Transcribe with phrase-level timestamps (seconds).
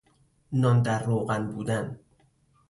[0.51, 1.99] نان در روغن بودن